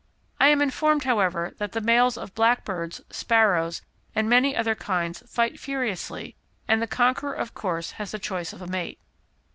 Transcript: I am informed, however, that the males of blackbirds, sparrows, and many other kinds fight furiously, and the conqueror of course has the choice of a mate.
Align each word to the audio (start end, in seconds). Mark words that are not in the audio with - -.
I 0.39 0.47
am 0.47 0.63
informed, 0.63 1.03
however, 1.03 1.53
that 1.59 1.73
the 1.73 1.79
males 1.79 2.17
of 2.17 2.33
blackbirds, 2.33 3.01
sparrows, 3.11 3.83
and 4.15 4.27
many 4.27 4.55
other 4.55 4.73
kinds 4.73 5.21
fight 5.31 5.59
furiously, 5.59 6.35
and 6.67 6.81
the 6.81 6.87
conqueror 6.87 7.33
of 7.35 7.53
course 7.53 7.91
has 8.01 8.09
the 8.09 8.17
choice 8.17 8.51
of 8.51 8.63
a 8.63 8.67
mate. 8.67 8.97